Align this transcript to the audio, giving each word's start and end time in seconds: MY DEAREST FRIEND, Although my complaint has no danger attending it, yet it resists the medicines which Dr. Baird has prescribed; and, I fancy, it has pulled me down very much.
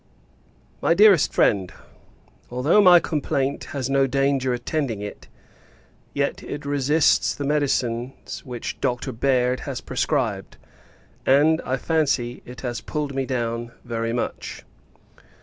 MY 0.81 0.95
DEAREST 0.95 1.31
FRIEND, 1.31 1.73
Although 2.49 2.81
my 2.81 2.99
complaint 2.99 3.65
has 3.65 3.87
no 3.87 4.07
danger 4.07 4.51
attending 4.51 4.99
it, 4.99 5.27
yet 6.15 6.41
it 6.41 6.65
resists 6.65 7.35
the 7.35 7.43
medicines 7.43 8.43
which 8.43 8.81
Dr. 8.81 9.11
Baird 9.11 9.59
has 9.59 9.79
prescribed; 9.79 10.57
and, 11.23 11.61
I 11.65 11.77
fancy, 11.77 12.41
it 12.47 12.61
has 12.61 12.81
pulled 12.81 13.13
me 13.13 13.27
down 13.27 13.73
very 13.83 14.11
much. 14.11 14.65